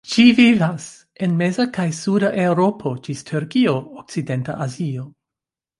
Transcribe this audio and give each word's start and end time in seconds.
Ĝi 0.11 0.23
vivas 0.37 0.87
en 1.27 1.35
meza 1.41 1.65
kaj 1.77 1.85
suda 1.99 2.33
Eŭropo 2.47 2.95
ĝis 3.09 3.25
Turkio, 3.31 3.79
okcidenta 4.03 4.59
Azio. 4.69 5.11